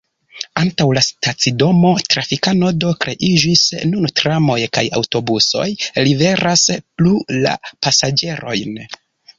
[0.59, 5.69] Antaŭ la stacidomo trafika nodo kreiĝis, nun tramoj kaj aŭtobusoj
[6.09, 8.87] liveras plu la pasaĝerojn.